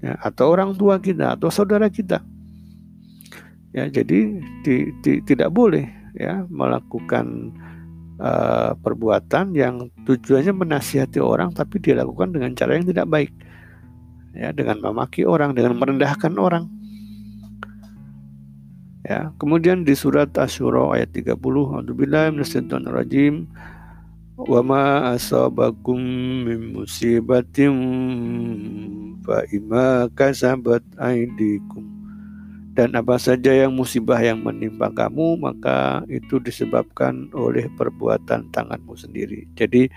Ya, 0.02 0.18
atau 0.18 0.50
orang 0.50 0.74
tua 0.74 0.98
kita 0.98 1.38
atau 1.38 1.48
saudara 1.48 1.86
kita. 1.86 2.20
Ya, 3.72 3.88
jadi 3.88 4.36
di, 4.66 4.76
di, 5.00 5.22
tidak 5.24 5.54
boleh 5.54 5.88
ya 6.12 6.44
melakukan 6.52 7.54
uh, 8.22 8.78
perbuatan 8.78 9.50
yang 9.58 9.90
tujuannya 10.06 10.54
menasihati 10.54 11.18
orang 11.18 11.50
tapi 11.50 11.82
dilakukan 11.82 12.30
dengan 12.30 12.54
cara 12.54 12.78
yang 12.78 12.86
tidak 12.86 13.06
baik. 13.10 13.32
Ya 14.32 14.54
dengan 14.54 14.80
memaki 14.80 15.26
orang 15.26 15.52
dengan 15.58 15.76
merendahkan 15.76 16.32
orang. 16.38 16.70
Ya 19.02 19.34
kemudian 19.42 19.82
di 19.82 19.98
surat 19.98 20.30
Asyura 20.38 20.94
ayat 20.94 21.10
30 21.10 21.34
Alhamdulillah 21.34 22.30
rajim 22.86 23.50
wa 24.38 24.60
ma 24.62 24.84
asabakum 25.12 25.98
min 26.46 26.72
musibatin 26.72 27.74
fa 29.26 29.42
ima 29.50 30.06
kasabat 30.14 30.86
aidikum 30.96 32.01
dan 32.72 32.96
apa 32.96 33.20
saja 33.20 33.52
yang 33.52 33.76
musibah 33.76 34.16
yang 34.20 34.40
menimpa 34.40 34.88
kamu 34.88 35.36
maka 35.36 36.00
itu 36.08 36.40
disebabkan 36.40 37.28
oleh 37.36 37.68
perbuatan 37.76 38.48
tanganmu 38.48 38.96
sendiri. 38.96 39.44
Jadi 39.60 39.92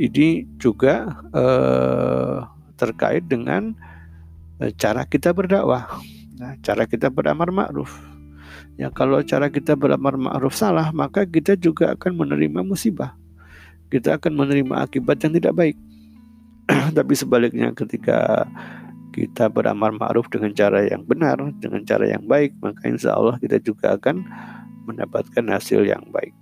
ini 0.00 0.48
juga 0.56 1.20
eh, 1.36 2.38
terkait 2.80 3.28
dengan 3.28 3.76
eh, 4.64 4.72
cara 4.80 5.04
kita 5.04 5.36
berdakwah. 5.36 5.88
Nah, 6.36 6.56
cara 6.64 6.84
kita 6.88 7.12
beramar 7.12 7.52
ma'ruf. 7.52 7.92
Ya 8.76 8.92
kalau 8.92 9.20
cara 9.24 9.48
kita 9.48 9.72
beramar 9.72 10.20
ma'ruf 10.20 10.52
salah, 10.52 10.92
maka 10.92 11.24
kita 11.24 11.56
juga 11.56 11.96
akan 11.96 12.12
menerima 12.16 12.60
musibah. 12.60 13.16
Kita 13.88 14.20
akan 14.20 14.36
menerima 14.36 14.84
akibat 14.84 15.20
yang 15.24 15.32
tidak 15.36 15.52
baik. 15.56 15.76
Tapi 16.96 17.12
sebaliknya 17.16 17.72
ketika 17.72 18.44
kita 19.16 19.48
beramar 19.48 19.96
ma'ruf 19.96 20.28
dengan 20.28 20.52
cara 20.52 20.84
yang 20.84 21.08
benar, 21.08 21.40
dengan 21.56 21.80
cara 21.88 22.04
yang 22.04 22.28
baik, 22.28 22.52
maka 22.60 22.84
insya 22.84 23.16
Allah 23.16 23.40
kita 23.40 23.56
juga 23.64 23.96
akan 23.96 24.20
mendapatkan 24.84 25.44
hasil 25.48 25.88
yang 25.88 26.04
baik. 26.12 26.36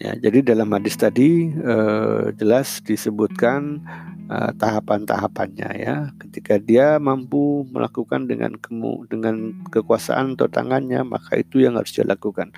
Ya, 0.00 0.16
jadi 0.16 0.40
dalam 0.40 0.72
hadis 0.72 0.96
tadi 0.96 1.52
eh, 1.52 2.32
jelas 2.40 2.80
disebutkan 2.80 3.84
eh, 4.32 4.52
tahapan-tahapannya 4.56 5.70
ya. 5.76 5.96
Ketika 6.16 6.56
dia 6.56 6.96
mampu 6.96 7.68
melakukan 7.68 8.24
dengan 8.24 8.56
kemu 8.56 9.12
dengan 9.12 9.52
kekuasaan 9.68 10.40
atau 10.40 10.48
tangannya, 10.48 11.04
maka 11.04 11.36
itu 11.36 11.60
yang 11.60 11.76
harus 11.76 11.92
dia 11.92 12.08
lakukan. 12.08 12.48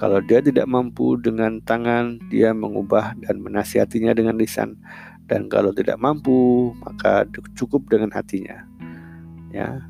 Kalau 0.00 0.24
dia 0.24 0.40
tidak 0.40 0.64
mampu 0.64 1.20
dengan 1.20 1.60
tangan, 1.60 2.16
dia 2.32 2.56
mengubah 2.56 3.20
dan 3.20 3.44
menasihatinya 3.44 4.16
dengan 4.16 4.40
lisan 4.40 4.80
dan 5.28 5.46
kalau 5.52 5.70
tidak 5.70 6.00
mampu 6.00 6.72
maka 6.82 7.28
cukup 7.54 7.84
dengan 7.92 8.10
hatinya 8.16 8.64
ya 9.52 9.80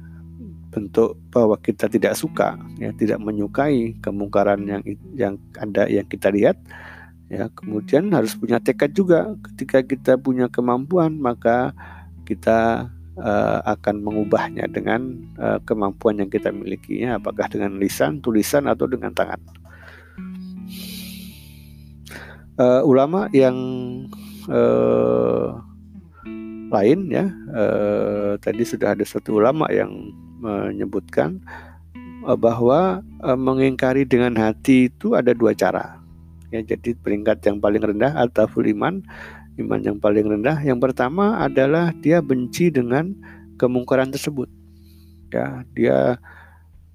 bentuk 0.68 1.16
bahwa 1.32 1.56
kita 1.62 1.88
tidak 1.88 2.12
suka 2.18 2.58
ya 2.76 2.92
tidak 2.94 3.18
menyukai 3.22 3.96
kemungkaran 4.04 4.66
yang 4.68 4.82
yang 5.16 5.34
ada 5.56 5.88
yang 5.88 6.04
kita 6.04 6.28
lihat 6.28 6.58
Ya, 7.28 7.52
kemudian 7.52 8.08
harus 8.16 8.32
punya 8.32 8.56
tekad 8.56 8.96
juga. 8.96 9.36
Ketika 9.52 9.84
kita 9.84 10.12
punya 10.16 10.48
kemampuan, 10.48 11.20
maka 11.20 11.76
kita 12.24 12.88
uh, 13.20 13.60
akan 13.68 14.00
mengubahnya 14.00 14.64
dengan 14.72 15.28
uh, 15.36 15.60
kemampuan 15.68 16.24
yang 16.24 16.32
kita 16.32 16.48
milikinya, 16.48 17.20
apakah 17.20 17.52
dengan 17.52 17.76
lisan, 17.76 18.24
tulisan, 18.24 18.64
atau 18.64 18.88
dengan 18.88 19.12
tangan. 19.12 19.40
Uh, 22.58 22.82
ulama 22.88 23.28
yang 23.36 23.54
uh, 24.48 25.56
lain 26.68 26.98
ya, 27.08 27.26
uh, 27.52 28.36
tadi 28.40 28.64
sudah 28.64 28.92
ada 28.92 29.04
satu 29.04 29.40
ulama 29.40 29.68
yang 29.72 30.12
menyebutkan 30.42 31.40
uh, 32.24 32.36
bahwa 32.36 33.00
uh, 33.24 33.38
mengingkari 33.38 34.04
dengan 34.04 34.36
hati 34.36 34.92
itu 34.92 35.16
ada 35.16 35.32
dua 35.32 35.56
cara. 35.56 36.00
Ya 36.48 36.64
jadi 36.64 36.96
peringkat 36.96 37.44
yang 37.44 37.60
paling 37.60 37.84
rendah 37.84 38.16
atau 38.16 38.48
iman 38.48 39.04
iman 39.58 39.80
yang 39.82 39.98
paling 39.98 40.24
rendah. 40.24 40.62
Yang 40.62 40.90
pertama 40.90 41.42
adalah 41.42 41.92
dia 41.98 42.22
benci 42.22 42.70
dengan 42.70 43.12
kemungkaran 43.58 44.08
tersebut. 44.14 44.48
Ya 45.34 45.66
dia 45.74 46.16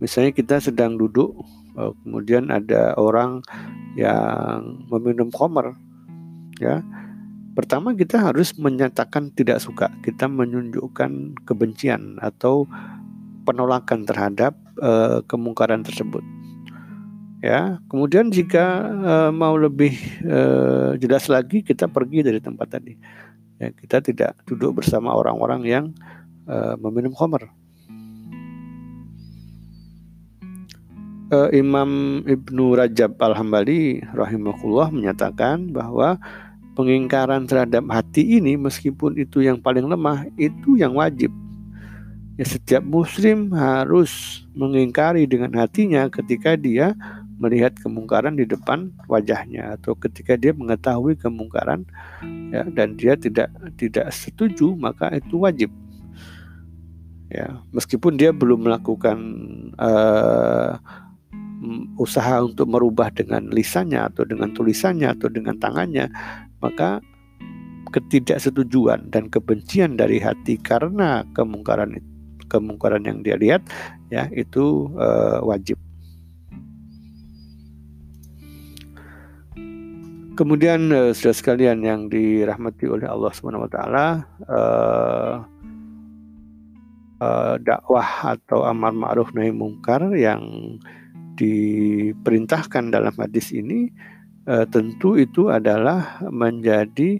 misalnya 0.01 0.33
kita 0.33 0.57
sedang 0.57 0.97
duduk 0.97 1.37
eh, 1.77 1.91
kemudian 2.01 2.49
ada 2.49 2.97
orang 2.97 3.45
yang 3.93 4.83
meminum 4.89 5.29
khamr 5.29 5.77
ya 6.57 6.81
pertama 7.53 7.93
kita 7.93 8.19
harus 8.19 8.53
menyatakan 8.57 9.29
tidak 9.33 9.61
suka. 9.61 9.89
Kita 10.01 10.29
menunjukkan 10.29 11.41
kebencian 11.45 12.17
atau 12.19 12.65
penolakan 13.45 14.07
terhadap 14.07 14.57
uh, 14.81 15.21
kemungkaran 15.29 15.85
tersebut. 15.85 16.23
Ya 17.43 17.77
kemudian 17.91 18.31
jika 18.31 18.87
uh, 19.03 19.31
mau 19.35 19.59
lebih 19.59 19.99
uh, 20.23 20.95
jelas 20.95 21.27
lagi 21.27 21.59
kita 21.59 21.91
pergi 21.91 22.23
dari 22.23 22.39
tempat 22.39 22.79
tadi. 22.79 22.95
Ya 23.59 23.69
kita 23.75 23.99
tidak 23.99 24.39
duduk 24.47 24.79
bersama 24.79 25.11
orang-orang 25.11 25.61
yang 25.67 25.85
uh, 26.47 26.75
meminum 26.79 27.13
khamr. 27.13 27.47
Imam 31.49 32.21
Ibnu 32.29 32.77
Rajab 32.77 33.17
Al-Hambali 33.17 34.05
rahimahullah 34.13 34.93
menyatakan 34.93 35.73
bahwa 35.73 36.21
pengingkaran 36.73 37.45
terhadap 37.45 37.85
hati 37.89 38.41
ini 38.41 38.57
meskipun 38.57 39.17
itu 39.17 39.45
yang 39.45 39.61
paling 39.61 39.85
lemah 39.85 40.27
itu 40.37 40.77
yang 40.77 40.97
wajib. 40.97 41.29
Ya 42.33 42.45
setiap 42.49 42.81
muslim 42.81 43.53
harus 43.53 44.41
mengingkari 44.57 45.29
dengan 45.29 45.53
hatinya 45.53 46.09
ketika 46.09 46.57
dia 46.57 46.97
melihat 47.37 47.77
kemungkaran 47.77 48.37
di 48.37 48.45
depan 48.45 48.89
wajahnya 49.05 49.77
atau 49.77 49.93
ketika 49.97 50.33
dia 50.33 50.53
mengetahui 50.53 51.17
kemungkaran 51.17 51.85
ya 52.53 52.65
dan 52.73 52.97
dia 52.97 53.13
tidak 53.17 53.53
tidak 53.77 54.09
setuju 54.09 54.73
maka 54.73 55.13
itu 55.13 55.37
wajib. 55.37 55.69
Ya 57.29 57.61
meskipun 57.69 58.17
dia 58.17 58.33
belum 58.33 58.65
melakukan 58.65 59.17
uh, 59.77 60.77
usaha 61.95 62.43
untuk 62.43 62.67
merubah 62.69 63.09
dengan 63.13 63.47
lisannya 63.49 63.99
atau 64.11 64.27
dengan 64.27 64.51
tulisannya 64.51 65.11
atau 65.13 65.27
dengan 65.31 65.55
tangannya 65.57 66.11
maka 66.63 67.03
ketidaksetujuan 67.93 69.13
dan 69.13 69.29
kebencian 69.29 69.93
dari 69.93 70.17
hati 70.17 70.57
karena 70.57 71.21
kemungkaran 71.37 72.01
kemungkaran 72.49 73.05
yang 73.05 73.21
dia 73.21 73.37
lihat 73.37 73.61
ya 74.09 74.25
itu 74.33 74.89
uh, 74.97 75.45
wajib. 75.45 75.77
Kemudian 80.33 80.89
uh, 80.89 81.13
saudara 81.13 81.37
sekalian 81.37 81.85
yang 81.85 82.09
dirahmati 82.09 82.89
oleh 82.89 83.05
Allah 83.05 83.31
Subhanahu 83.37 83.69
wa 83.69 83.71
taala 83.71 84.07
uh, 84.49 85.35
dakwah 87.61 88.35
atau 88.35 88.67
amar 88.67 88.91
ma'ruf 88.91 89.31
nahi 89.31 89.53
mungkar 89.53 90.11
yang 90.17 90.43
diperintahkan 91.37 92.93
dalam 92.93 93.13
hadis 93.17 93.49
ini 93.53 93.89
uh, 94.47 94.65
tentu 94.69 95.17
itu 95.17 95.49
adalah 95.49 96.21
menjadi 96.29 97.19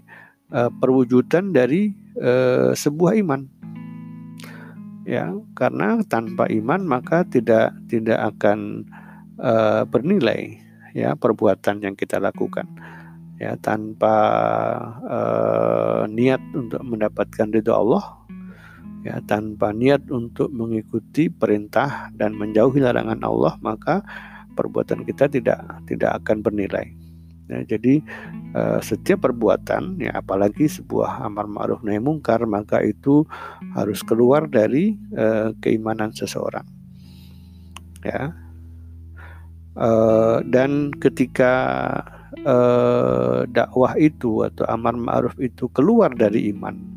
uh, 0.52 0.70
perwujudan 0.70 1.50
dari 1.54 1.92
uh, 2.18 2.72
sebuah 2.72 3.18
iman. 3.24 3.42
Ya, 5.04 5.36
karena 5.52 6.00
tanpa 6.08 6.48
iman 6.48 6.80
maka 6.80 7.28
tidak 7.28 7.76
tidak 7.92 8.16
akan 8.16 8.88
bernilai 9.90 10.62
ya 10.96 11.12
perbuatan 11.18 11.82
yang 11.82 11.92
kita 11.98 12.22
lakukan 12.22 12.64
ya 13.36 13.58
tanpa 13.60 14.14
niat 16.08 16.40
untuk 16.54 16.80
mendapatkan 16.86 17.50
ridho 17.52 17.74
Allah 17.74 18.23
ya 19.04 19.20
tanpa 19.28 19.70
niat 19.70 20.08
untuk 20.08 20.48
mengikuti 20.50 21.28
perintah 21.28 22.08
dan 22.16 22.32
menjauhi 22.34 22.80
larangan 22.80 23.20
Allah 23.20 23.54
maka 23.60 24.00
perbuatan 24.56 25.04
kita 25.04 25.28
tidak 25.28 25.60
tidak 25.84 26.24
akan 26.24 26.40
bernilai. 26.40 26.88
Ya, 27.44 27.60
jadi 27.76 28.00
uh, 28.56 28.80
setiap 28.80 29.28
perbuatan 29.28 30.00
ya 30.00 30.16
apalagi 30.16 30.64
sebuah 30.64 31.28
amar 31.28 31.44
ma'ruf 31.44 31.84
nahi 31.84 32.00
mungkar 32.00 32.40
maka 32.48 32.80
itu 32.80 33.28
harus 33.76 34.00
keluar 34.00 34.48
dari 34.48 34.96
uh, 35.12 35.52
keimanan 35.60 36.08
seseorang. 36.16 36.64
Ya. 38.00 38.32
Uh, 39.74 40.38
dan 40.46 40.94
ketika 41.02 41.50
eh, 42.38 43.40
dakwah 43.50 43.98
itu 43.98 44.46
atau 44.46 44.62
amar 44.70 44.94
ma'ruf 44.94 45.34
itu 45.42 45.66
keluar 45.74 46.14
dari 46.14 46.46
iman 46.54 46.93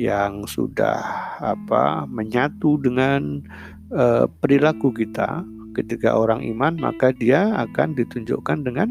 yang 0.00 0.48
sudah 0.48 0.96
apa 1.44 2.08
menyatu 2.08 2.80
dengan 2.80 3.44
eh, 3.92 4.24
perilaku 4.40 4.96
kita. 4.96 5.44
Ketika 5.70 6.18
orang 6.18 6.42
iman 6.50 6.80
maka 6.80 7.14
dia 7.14 7.54
akan 7.54 7.94
ditunjukkan 7.94 8.66
dengan 8.66 8.90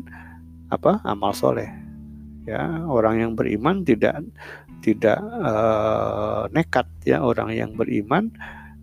apa 0.70 1.02
amal 1.04 1.34
soleh. 1.36 1.68
Ya 2.48 2.86
orang 2.88 3.20
yang 3.20 3.32
beriman 3.36 3.84
tidak 3.84 4.24
tidak 4.80 5.20
uh, 5.44 6.48
nekat. 6.56 6.88
Ya 7.04 7.20
orang 7.20 7.52
yang 7.52 7.76
beriman 7.76 8.32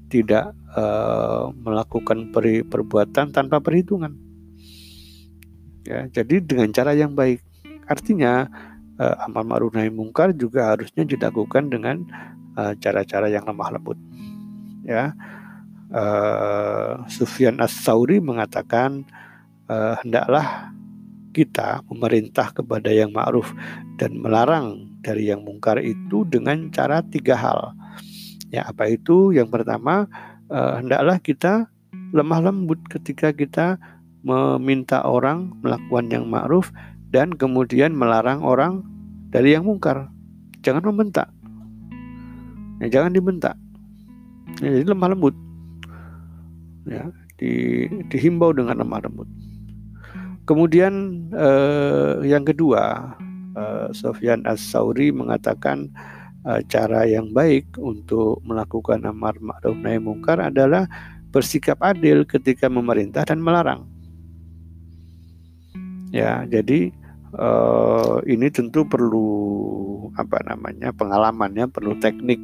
tidak 0.07 0.55
uh, 0.77 1.51
melakukan 1.57 2.31
peri, 2.31 2.63
perbuatan 2.63 3.35
tanpa 3.35 3.59
perhitungan. 3.59 4.15
Ya, 5.87 6.07
jadi 6.11 6.43
dengan 6.43 6.71
cara 6.75 6.95
yang 6.95 7.15
baik. 7.15 7.43
Artinya 7.87 8.51
uh, 9.01 9.25
amal 9.25 9.45
ma'ruf 9.45 9.73
nahi 9.77 9.93
mungkar 9.93 10.33
juga 10.33 10.75
harusnya 10.75 11.05
dilakukan 11.05 11.69
dengan 11.73 12.05
eh, 12.57 12.73
cara-cara 12.81 13.29
uh, 13.29 13.33
yang 13.33 13.45
lemah 13.45 13.71
lembut. 13.77 13.99
Ya. 14.87 15.13
Uh, 15.87 17.07
Sufyan 17.07 17.63
As-Sauri 17.63 18.19
mengatakan 18.19 19.07
uh, 19.71 19.95
hendaklah 20.03 20.75
kita 21.31 21.85
memerintah 21.93 22.51
kepada 22.51 22.89
yang 22.89 23.13
ma'ruf 23.13 23.53
dan 24.01 24.17
melarang 24.19 24.89
dari 25.05 25.29
yang 25.31 25.45
mungkar 25.45 25.79
itu 25.79 26.25
dengan 26.27 26.73
cara 26.73 27.05
tiga 27.05 27.37
hal. 27.37 27.77
Ya, 28.51 28.67
apa 28.67 28.89
itu? 28.89 29.37
Yang 29.37 29.61
pertama, 29.61 30.09
uh, 30.49 30.81
hendaklah 30.81 31.21
kita 31.21 31.69
lemah 32.11 32.51
lembut 32.51 32.81
ketika 32.89 33.31
kita 33.37 33.77
meminta 34.27 35.07
orang 35.07 35.55
melakukan 35.63 36.07
yang 36.11 36.25
ma'ruf 36.27 36.75
dan 37.11 37.35
kemudian 37.35 37.95
melarang 37.95 38.43
orang 38.43 38.83
dari 39.31 39.55
yang 39.55 39.67
mungkar. 39.67 40.11
Jangan 40.63 40.83
membentak. 40.83 41.31
Ya, 42.83 43.01
jangan 43.01 43.15
dibentak. 43.15 43.57
Ya, 44.61 44.69
jadi 44.81 44.87
lemah 44.93 45.15
lembut. 45.15 45.35
Ya, 46.87 47.11
di, 47.41 47.87
dihimbau 48.11 48.53
dengan 48.53 48.83
lemah 48.83 49.07
lembut. 49.07 49.29
Kemudian 50.47 51.27
eh, 51.35 52.23
yang 52.23 52.47
kedua, 52.47 53.15
eh, 53.59 53.89
Sofyan 53.91 54.47
As-Sauri 54.47 55.11
mengatakan 55.11 55.91
eh, 56.47 56.63
cara 56.71 57.03
yang 57.09 57.35
baik 57.35 57.75
untuk 57.81 58.39
melakukan 58.47 59.03
amar 59.03 59.35
ma'ruf 59.43 59.75
nahi 59.83 59.99
mungkar 59.99 60.39
adalah 60.39 60.87
bersikap 61.35 61.83
adil 61.83 62.23
ketika 62.23 62.71
memerintah 62.71 63.27
dan 63.27 63.43
melarang. 63.43 63.96
Ya, 66.17 66.49
jadi 66.49 66.97
uh, 67.37 68.25
ini 68.25 68.49
tentu 68.49 68.89
perlu 68.89 69.29
apa 70.17 70.41
namanya 70.49 70.97
pengalamannya 70.97 71.69
perlu 71.69 71.93
teknik. 72.01 72.41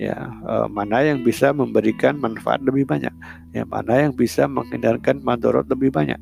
Ya 0.00 0.16
uh, 0.48 0.64
mana 0.72 1.04
yang 1.04 1.20
bisa 1.20 1.52
memberikan 1.52 2.16
manfaat 2.16 2.64
lebih 2.64 2.88
banyak. 2.88 3.12
Ya 3.52 3.68
mana 3.68 4.08
yang 4.08 4.16
bisa 4.16 4.48
menghindarkan 4.48 5.20
madorot 5.20 5.68
lebih 5.68 5.92
banyak. 5.92 6.16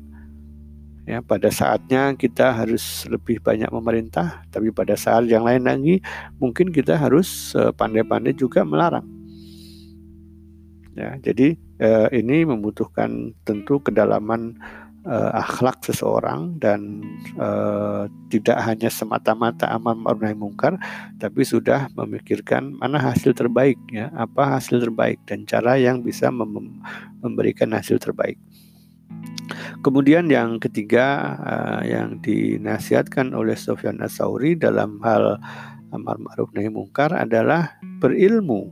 Ya 1.07 1.23
pada 1.23 1.49
saatnya 1.49 2.13
kita 2.13 2.53
harus 2.53 3.07
lebih 3.09 3.41
banyak 3.41 3.71
memerintah 3.73 4.45
tapi 4.53 4.69
pada 4.69 4.93
saat 4.93 5.25
yang 5.25 5.41
lain 5.47 5.65
lagi 5.65 5.95
mungkin 6.37 6.69
kita 6.69 6.99
harus 6.99 7.55
pandai 7.79 8.03
pandai-pandai 8.03 8.35
juga 8.35 8.67
melarang. 8.67 9.07
Ya 10.99 11.15
jadi 11.23 11.55
uh, 11.79 12.11
ini 12.11 12.43
membutuhkan 12.43 13.31
tentu 13.47 13.79
kedalaman 13.79 14.59
uh, 15.09 15.31
akhlak 15.41 15.81
seseorang 15.81 16.61
dan 16.61 17.01
uh, 17.41 18.05
tidak 18.29 18.61
hanya 18.61 18.93
semata-mata 18.93 19.65
amar 19.73 19.97
ma'ruf 19.97 20.21
nahi 20.21 20.37
mungkar 20.37 20.77
tapi 21.17 21.41
sudah 21.41 21.89
memikirkan 21.97 22.77
mana 22.77 23.01
hasil 23.01 23.33
terbaik 23.33 23.81
ya 23.89 24.13
apa 24.13 24.61
hasil 24.61 24.85
terbaik 24.85 25.17
dan 25.25 25.49
cara 25.49 25.75
yang 25.81 26.05
bisa 26.05 26.29
mem 26.29 26.77
memberikan 27.25 27.73
hasil 27.73 27.97
terbaik 27.97 28.37
Kemudian 29.79 30.27
yang 30.29 30.59
ketiga 30.59 31.39
uh, 31.39 31.81
yang 31.81 32.19
dinasihatkan 32.21 33.31
oleh 33.33 33.55
Sofyan 33.55 34.03
Asauri 34.03 34.53
dalam 34.53 34.99
hal 35.01 35.39
amar 35.89 36.19
ma'ruf 36.21 36.51
nahi 36.53 36.69
mungkar 36.69 37.15
adalah 37.15 37.79
berilmu. 38.03 38.69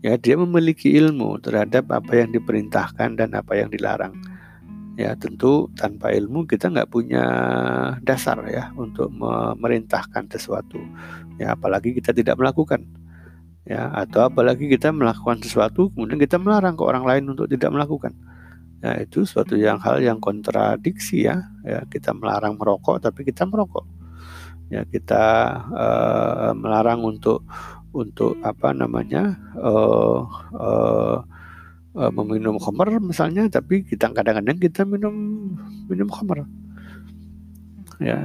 Ya, 0.00 0.14
dia 0.16 0.38
memiliki 0.38 0.94
ilmu 0.94 1.42
terhadap 1.42 1.90
apa 1.90 2.12
yang 2.14 2.30
diperintahkan 2.30 3.18
dan 3.18 3.34
apa 3.34 3.58
yang 3.58 3.68
dilarang. 3.72 4.14
Ya, 4.96 5.12
tentu 5.12 5.68
tanpa 5.76 6.08
ilmu 6.16 6.48
kita 6.48 6.72
nggak 6.72 6.88
punya 6.88 7.24
dasar 8.00 8.40
ya 8.48 8.72
untuk 8.80 9.12
memerintahkan 9.12 10.32
sesuatu. 10.32 10.80
Ya, 11.36 11.52
apalagi 11.52 11.92
kita 11.92 12.16
tidak 12.16 12.40
melakukan. 12.40 12.88
Ya, 13.68 13.92
atau 13.92 14.24
apalagi 14.24 14.70
kita 14.70 14.94
melakukan 14.94 15.42
sesuatu 15.42 15.90
kemudian 15.90 16.22
kita 16.22 16.38
melarang 16.38 16.78
ke 16.78 16.84
orang 16.86 17.02
lain 17.02 17.34
untuk 17.34 17.50
tidak 17.50 17.74
melakukan 17.74 18.14
Nah, 18.76 18.94
itu 19.00 19.24
suatu 19.24 19.56
yang 19.56 19.80
hal 19.80 20.04
yang 20.04 20.20
kontradiksi 20.20 21.24
ya. 21.24 21.40
Ya, 21.64 21.82
kita 21.88 22.12
melarang 22.12 22.60
merokok 22.60 23.00
tapi 23.00 23.24
kita 23.24 23.48
merokok. 23.48 23.82
Ya, 24.68 24.86
kita 24.86 25.24
uh, 25.72 26.52
melarang 26.52 27.00
untuk 27.06 27.46
untuk 27.96 28.36
apa 28.44 28.76
namanya? 28.76 29.38
Uh, 29.56 30.22
uh, 30.52 31.16
uh, 31.96 32.12
meminum 32.12 32.60
khamar 32.60 33.00
misalnya 33.00 33.48
tapi 33.48 33.82
kita 33.82 34.12
kadang-kadang 34.12 34.60
kita 34.60 34.84
minum 34.84 35.14
minum 35.88 36.08
khamar. 36.12 36.44
Ya, 37.96 38.20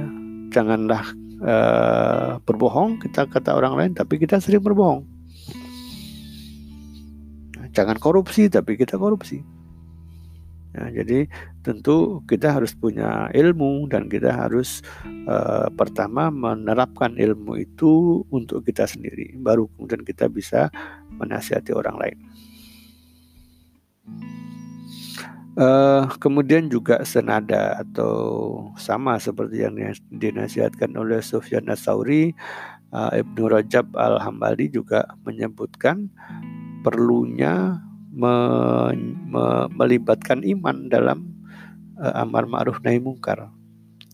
janganlah 0.52 1.16
uh, 1.40 2.36
berbohong 2.44 3.00
kita 3.00 3.24
kata 3.24 3.56
orang 3.56 3.74
lain 3.74 3.92
tapi 3.96 4.20
kita 4.20 4.38
sering 4.38 4.60
berbohong. 4.60 5.08
Jangan 7.72 7.96
korupsi 7.96 8.52
tapi 8.52 8.76
kita 8.76 9.00
korupsi. 9.00 9.40
Ya, 10.72 10.88
jadi 10.88 11.28
tentu 11.60 12.24
kita 12.24 12.56
harus 12.56 12.72
punya 12.72 13.28
ilmu 13.36 13.92
dan 13.92 14.08
kita 14.08 14.32
harus 14.32 14.80
uh, 15.28 15.68
pertama 15.68 16.32
menerapkan 16.32 17.12
ilmu 17.12 17.60
itu 17.60 18.24
untuk 18.32 18.64
kita 18.64 18.88
sendiri, 18.88 19.36
baru 19.36 19.68
kemudian 19.76 20.00
kita 20.00 20.32
bisa 20.32 20.72
menasihati 21.12 21.76
orang 21.76 21.96
lain. 22.00 22.16
Uh, 25.52 26.08
kemudian 26.16 26.72
juga 26.72 27.04
senada 27.04 27.76
atau 27.76 28.72
sama 28.80 29.20
seperti 29.20 29.60
yang 29.60 29.76
dinasihatkan 30.08 30.96
oleh 30.96 31.20
Sufyan 31.20 31.68
Asauri, 31.68 32.32
uh, 32.88 33.12
Ibnu 33.12 33.52
Rajab 33.52 33.92
Al 34.00 34.16
Hambali 34.16 34.72
juga 34.72 35.04
menyebutkan 35.28 36.08
perlunya 36.80 37.84
me, 38.08 38.32
me, 39.28 39.68
melibatkan 39.76 40.40
iman 40.40 40.88
dalam 40.88 41.28
uh, 42.00 42.24
amar 42.24 42.48
ma'ruf 42.48 42.80
nahi 42.80 42.96
mungkar. 42.96 43.52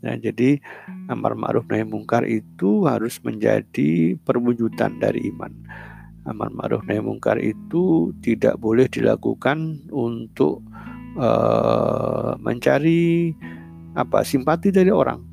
Nah, 0.02 0.14
jadi 0.18 0.58
amar 1.06 1.38
ma'ruf 1.38 1.70
nahi 1.70 1.86
mungkar 1.86 2.26
itu 2.26 2.82
harus 2.86 3.18
menjadi 3.22 4.18
perwujudan 4.26 4.98
dari 4.98 5.30
iman. 5.30 5.54
Amar 6.28 6.52
ma'ruf 6.52 6.84
nahi 6.84 7.00
mungkar 7.00 7.40
itu 7.40 8.12
tidak 8.20 8.60
boleh 8.60 8.84
dilakukan 8.86 9.88
untuk 9.88 10.60
uh, 11.16 12.36
mencari 12.38 13.32
apa 13.96 14.22
simpati 14.22 14.68
dari 14.68 14.92
orang. 14.92 15.24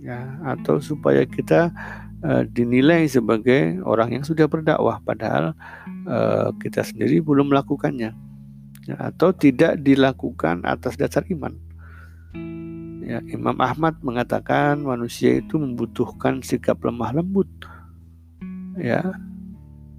Ya 0.00 0.40
atau 0.42 0.80
supaya 0.80 1.28
kita 1.28 1.70
uh, 2.24 2.42
dinilai 2.48 3.04
sebagai 3.04 3.84
orang 3.84 4.16
yang 4.16 4.24
sudah 4.24 4.48
berdakwah 4.48 4.98
padahal 5.04 5.52
uh, 6.08 6.48
kita 6.56 6.80
sendiri 6.80 7.20
belum 7.20 7.52
melakukannya. 7.52 8.16
Ya, 8.88 8.96
atau 8.96 9.30
tidak 9.36 9.78
dilakukan 9.84 10.64
atas 10.64 10.96
dasar 10.96 11.22
iman. 11.28 11.52
Ya, 13.04 13.20
Imam 13.28 13.58
Ahmad 13.60 14.00
mengatakan 14.00 14.80
manusia 14.86 15.36
itu 15.36 15.58
membutuhkan 15.60 16.40
sikap 16.40 16.78
lemah 16.80 17.10
lembut, 17.10 17.50
ya, 18.78 19.02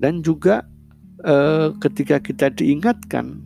dan 0.02 0.26
juga 0.26 0.66
uh, 1.22 1.78
ketika 1.78 2.18
kita 2.18 2.50
diingatkan, 2.50 3.38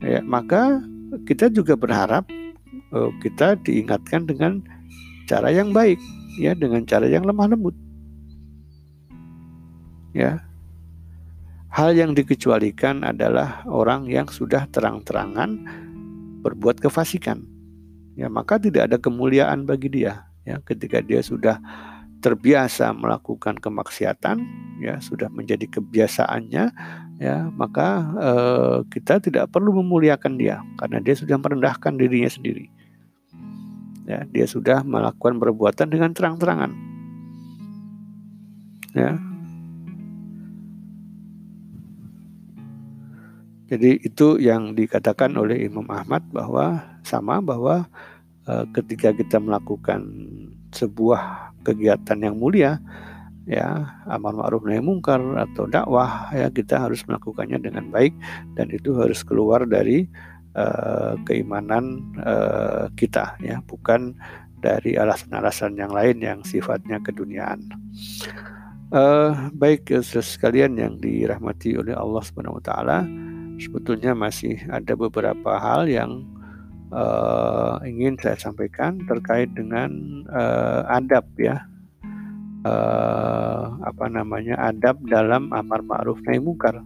ya, 0.00 0.24
maka 0.24 0.80
kita 1.28 1.52
juga 1.52 1.76
berharap 1.76 2.24
uh, 2.96 3.12
kita 3.20 3.60
diingatkan 3.60 4.24
dengan 4.24 4.64
cara 5.28 5.52
yang 5.52 5.76
baik 5.76 6.00
ya 6.40 6.56
dengan 6.56 6.88
cara 6.88 7.04
yang 7.04 7.28
lemah 7.28 7.52
lembut. 7.52 7.76
Ya. 10.16 10.40
Hal 11.72 11.96
yang 11.96 12.12
dikecualikan 12.12 13.00
adalah 13.00 13.64
orang 13.64 14.04
yang 14.04 14.28
sudah 14.28 14.68
terang-terangan 14.68 15.56
berbuat 16.44 16.84
kefasikan. 16.84 17.48
Ya, 18.12 18.28
maka 18.28 18.60
tidak 18.60 18.92
ada 18.92 19.00
kemuliaan 19.00 19.64
bagi 19.64 19.88
dia 19.88 20.28
ya 20.42 20.58
ketika 20.66 20.98
dia 21.00 21.22
sudah 21.22 21.58
terbiasa 22.22 22.94
melakukan 22.94 23.58
kemaksiatan 23.58 24.46
ya 24.78 25.02
sudah 25.02 25.26
menjadi 25.26 25.66
kebiasaannya 25.66 26.64
ya 27.18 27.36
maka 27.50 27.88
eh, 28.18 28.78
kita 28.94 29.18
tidak 29.18 29.50
perlu 29.50 29.74
memuliakan 29.82 30.38
dia 30.38 30.62
karena 30.78 31.02
dia 31.02 31.18
sudah 31.18 31.36
merendahkan 31.36 31.98
dirinya 31.98 32.30
sendiri. 32.30 32.70
Ya 34.06 34.22
dia 34.30 34.46
sudah 34.46 34.86
melakukan 34.86 35.42
perbuatan 35.42 35.90
dengan 35.90 36.14
terang-terangan. 36.14 36.72
Ya. 38.94 39.18
Jadi 43.72 44.04
itu 44.04 44.36
yang 44.36 44.76
dikatakan 44.76 45.32
oleh 45.32 45.64
Imam 45.64 45.88
Ahmad 45.88 46.20
bahwa 46.28 46.84
sama 47.08 47.40
bahwa 47.40 47.88
e, 48.44 48.68
ketika 48.76 49.16
kita 49.16 49.40
melakukan 49.40 50.04
sebuah 50.72 51.54
kegiatan 51.62 52.18
yang 52.18 52.36
mulia 52.40 52.82
ya 53.46 53.90
amar 54.06 54.38
ma'ruf 54.38 54.62
nahi 54.62 54.78
mungkar 54.78 55.18
atau 55.18 55.66
dakwah 55.66 56.30
ya 56.30 56.46
kita 56.50 56.78
harus 56.78 57.02
melakukannya 57.06 57.58
dengan 57.58 57.90
baik 57.90 58.14
dan 58.54 58.70
itu 58.70 58.94
harus 58.94 59.26
keluar 59.26 59.66
dari 59.66 60.06
uh, 60.54 61.18
keimanan 61.26 62.02
uh, 62.22 62.86
kita 62.94 63.34
ya 63.42 63.58
bukan 63.66 64.14
dari 64.62 64.94
alasan-alasan 64.94 65.74
yang 65.74 65.90
lain 65.90 66.22
yang 66.22 66.38
sifatnya 66.46 67.02
keduniaan. 67.02 67.66
Uh, 68.94 69.50
baik 69.58 69.90
sekalian 70.06 70.78
yang 70.78 70.94
dirahmati 71.02 71.74
oleh 71.74 71.98
Allah 71.98 72.22
Subhanahu 72.22 72.62
wa 72.62 72.64
taala, 72.64 72.98
sebetulnya 73.58 74.14
masih 74.14 74.62
ada 74.70 74.94
beberapa 74.94 75.58
hal 75.58 75.90
yang 75.90 76.22
uh, 76.92 77.80
ingin 77.88 78.14
saya 78.20 78.38
sampaikan 78.38 79.00
terkait 79.08 79.50
dengan 79.56 79.90
uh, 80.30 80.86
adab 80.92 81.26
ya. 81.40 81.64
Uh, 82.62 83.74
apa 83.82 84.06
namanya 84.06 84.54
adab 84.70 84.94
dalam 85.10 85.50
amar 85.50 85.82
ma'ruf 85.82 86.22
nahi 86.22 86.38
mungkar 86.38 86.78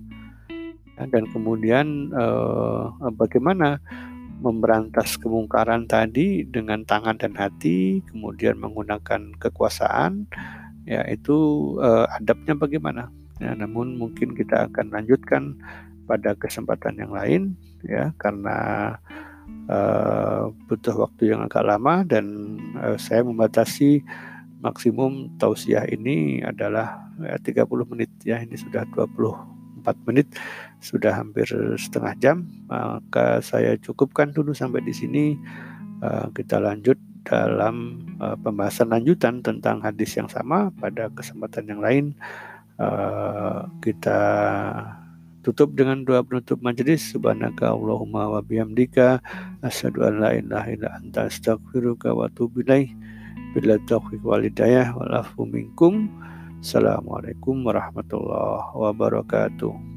dan 0.96 1.28
kemudian 1.28 2.08
eh, 2.08 2.82
bagaimana 3.12 3.76
memberantas 4.40 5.16
kemungkaran 5.20 5.88
tadi 5.88 6.44
dengan 6.44 6.84
tangan 6.84 7.16
dan 7.20 7.36
hati, 7.36 8.04
kemudian 8.08 8.60
menggunakan 8.60 9.32
kekuasaan, 9.36 10.28
ya 10.88 11.04
itu 11.08 11.36
eh, 11.84 12.06
adabnya 12.16 12.56
bagaimana? 12.56 13.04
Ya, 13.36 13.52
namun 13.52 14.00
mungkin 14.00 14.32
kita 14.32 14.72
akan 14.72 14.96
lanjutkan 14.96 15.60
pada 16.08 16.32
kesempatan 16.32 16.96
yang 16.96 17.12
lain, 17.12 17.42
ya 17.84 18.16
karena 18.16 18.56
eh, 19.68 20.42
butuh 20.70 20.94
waktu 21.06 21.34
yang 21.34 21.44
agak 21.46 21.66
lama 21.66 22.02
dan 22.06 22.56
eh, 22.78 22.98
saya 22.98 23.22
membatasi 23.26 24.02
maksimum 24.64 25.36
tausiah 25.36 25.84
ini 25.86 26.42
adalah 26.42 27.06
ya, 27.20 27.38
30 27.38 27.92
menit 27.92 28.10
ya. 28.24 28.40
Ini 28.42 28.56
sudah 28.58 28.82
20 28.94 29.56
4 29.86 30.06
menit 30.10 30.26
sudah 30.82 31.14
hampir 31.14 31.46
setengah 31.78 32.18
jam. 32.18 32.36
Maka 32.66 33.38
saya 33.38 33.78
cukupkan 33.78 34.34
dulu 34.34 34.50
sampai 34.50 34.82
di 34.82 34.90
sini. 34.90 35.38
Uh, 35.96 36.28
kita 36.36 36.60
lanjut 36.60 37.00
dalam 37.24 38.04
uh, 38.20 38.36
pembahasan 38.36 38.92
lanjutan 38.92 39.40
tentang 39.40 39.80
hadis 39.80 40.12
yang 40.18 40.28
sama 40.28 40.68
pada 40.76 41.08
kesempatan 41.14 41.70
yang 41.70 41.80
lain. 41.80 42.04
Uh, 42.76 43.64
kita 43.80 44.20
tutup 45.46 45.78
dengan 45.78 46.02
doa 46.02 46.26
penutup 46.26 46.58
majelis 46.58 47.14
subhanaka 47.14 47.70
allahumma 47.70 48.26
wa 48.34 48.42
bihamdika 48.42 49.22
asyhadu 49.62 50.02
an 50.02 50.18
la 50.18 50.34
ilaha 50.34 50.74
illa 50.74 50.98
anta 50.98 51.30
astaghfiruka 51.30 52.10
wa 52.10 52.26
atubu 52.26 52.66
ilaik 52.66 52.90
bila 53.54 53.78
taufiq 53.86 54.26
wal 54.26 54.42
hidayah 54.42 54.90
wal 54.98 55.22
afu 55.22 55.46
minkum. 55.46 56.10
Assalamualaikum 56.58 57.62
warahmatullahi 57.62 58.74
wabarakatuh. 58.74 59.95